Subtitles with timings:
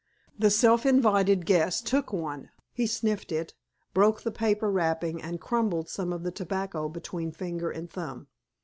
[0.39, 2.49] The self invited guest took one.
[2.73, 3.53] He sniffed it,
[3.93, 8.25] broke the paper wrapping, and crumbled some of the tobacco between finger and thumb.